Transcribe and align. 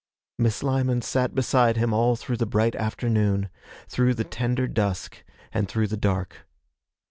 Miss 0.39 0.63
Lyman 0.63 1.03
sat 1.03 1.35
beside 1.35 1.77
him 1.77 1.93
all 1.93 2.15
through 2.15 2.37
the 2.37 2.47
bright 2.47 2.73
afternoon, 2.75 3.49
through 3.87 4.15
the 4.15 4.23
tender 4.23 4.67
dusk, 4.67 5.23
and 5.51 5.69
through 5.69 5.85
the 5.85 5.95
dark. 5.95 6.37